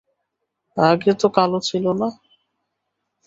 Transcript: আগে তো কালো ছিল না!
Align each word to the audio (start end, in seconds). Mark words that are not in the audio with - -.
আগে 0.77 1.11
তো 1.13 1.27
কালো 1.35 1.59
ছিল 1.69 1.85
না! 1.93 2.07